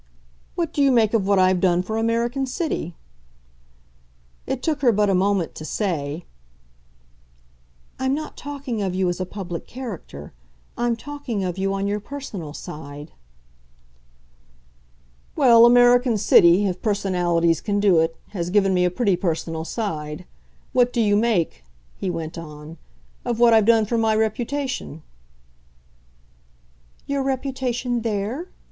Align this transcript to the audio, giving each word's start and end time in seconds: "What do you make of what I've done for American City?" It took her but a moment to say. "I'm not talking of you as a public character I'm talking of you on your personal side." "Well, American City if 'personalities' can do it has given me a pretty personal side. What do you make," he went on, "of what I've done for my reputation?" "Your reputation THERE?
"What 0.55 0.73
do 0.73 0.81
you 0.81 0.91
make 0.91 1.13
of 1.13 1.27
what 1.27 1.37
I've 1.37 1.59
done 1.59 1.83
for 1.83 1.95
American 1.95 2.47
City?" 2.47 2.95
It 4.47 4.63
took 4.63 4.81
her 4.81 4.91
but 4.91 5.11
a 5.11 5.13
moment 5.13 5.53
to 5.53 5.63
say. 5.63 6.25
"I'm 7.99 8.15
not 8.15 8.35
talking 8.35 8.81
of 8.81 8.95
you 8.95 9.09
as 9.09 9.19
a 9.19 9.27
public 9.27 9.67
character 9.67 10.33
I'm 10.75 10.95
talking 10.95 11.43
of 11.43 11.59
you 11.59 11.71
on 11.75 11.85
your 11.85 11.99
personal 11.99 12.51
side." 12.51 13.11
"Well, 15.35 15.67
American 15.67 16.17
City 16.17 16.65
if 16.65 16.81
'personalities' 16.81 17.61
can 17.61 17.79
do 17.79 17.99
it 17.99 18.17
has 18.29 18.49
given 18.49 18.73
me 18.73 18.85
a 18.85 18.89
pretty 18.89 19.15
personal 19.15 19.65
side. 19.65 20.25
What 20.73 20.91
do 20.91 20.99
you 20.99 21.15
make," 21.15 21.63
he 21.95 22.09
went 22.09 22.39
on, 22.39 22.79
"of 23.23 23.39
what 23.39 23.53
I've 23.53 23.65
done 23.65 23.85
for 23.85 23.99
my 23.99 24.15
reputation?" 24.15 25.03
"Your 27.05 27.21
reputation 27.21 28.01
THERE? 28.01 28.49